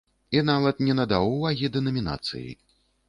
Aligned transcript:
І 0.37 0.41
нават 0.47 0.79
не 0.87 0.95
надаў 0.99 1.29
увагі 1.35 1.69
дэнамінацыі. 1.77 2.47